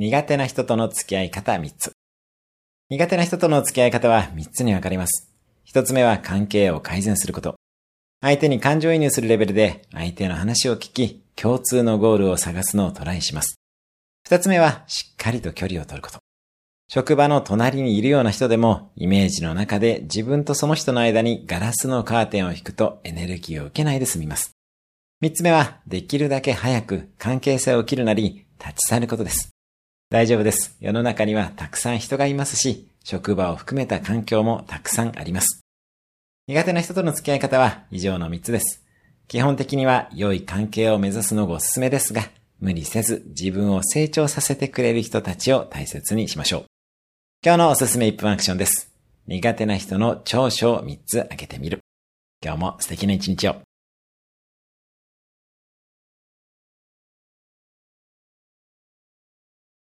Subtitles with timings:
[0.00, 1.92] 苦手な人との付き合い方3つ。
[2.88, 5.30] 苦手な人との付き合い方は3つに分かります。
[5.70, 7.56] 1つ目は関係を改善すること。
[8.22, 13.56] 相手に感情移入するレベルで相手の話を聞き、共通のゴールを探すのをトライします。
[14.26, 16.18] 2つ目はしっかりと距離を取ること。
[16.88, 24.52] 職場の隣にいるような人でも、イメージの中で自分とその人の間にガラスのカーテンを引くとエネルギーを受けないで済みます。
[25.20, 29.50] 三つ目は、できるだけ早く関係性を切るなり、立ち去ることです。
[30.10, 30.76] 大丈夫です。
[30.80, 35.60] 世の中にはたくさん人がいますし、職場を含めた環境もたくさんあります。
[36.48, 38.84] 苦手な人との付き合い方は以上の三つです。
[39.28, 42.22] 基本的には良い関係を目指すのがおすすめですが、
[42.58, 46.64] 無理せず自分を成長させてくれる人たちを大切にしましょう。
[47.44, 48.92] 今日のおすすめ1分アクションです。
[49.28, 51.78] 苦手な人の長所を3つ挙げてみる。
[52.44, 53.60] 今日も素敵な一日を。